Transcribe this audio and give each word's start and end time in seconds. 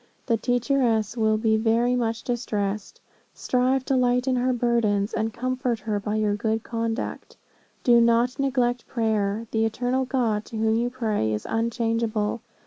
The 0.25 0.35
teacheress 0.35 1.15
will 1.15 1.37
be 1.37 1.57
very 1.57 1.95
much 1.95 2.23
distressed. 2.23 2.99
Strive 3.35 3.85
to 3.85 3.95
lighten 3.95 4.35
her 4.35 4.51
burdens, 4.51 5.13
and 5.13 5.31
comfort 5.31 5.77
her 5.81 5.99
by 5.99 6.15
your 6.15 6.33
good 6.33 6.63
conduct. 6.63 7.37
Do 7.83 8.01
not 8.01 8.39
neglect 8.39 8.87
prayer. 8.87 9.45
The 9.51 9.63
eternal 9.63 10.05
God, 10.05 10.43
to 10.45 10.57
whom 10.57 10.75
you 10.75 10.89
pray, 10.89 11.31
is 11.31 11.45
unchangeable. 11.47 12.41